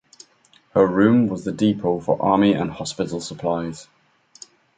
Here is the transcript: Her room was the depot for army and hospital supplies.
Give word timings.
Her 0.71 0.87
room 0.87 1.27
was 1.27 1.43
the 1.45 1.51
depot 1.51 1.99
for 1.99 2.19
army 2.19 2.53
and 2.53 2.71
hospital 2.71 3.21
supplies. 3.21 3.87